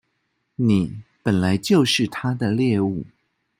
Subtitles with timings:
[0.55, 3.05] 你本來就是他的獵物